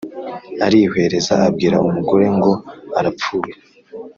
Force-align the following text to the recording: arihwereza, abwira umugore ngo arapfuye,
arihwereza, 0.65 1.33
abwira 1.47 1.77
umugore 1.87 2.27
ngo 2.35 2.51
arapfuye, 2.99 3.53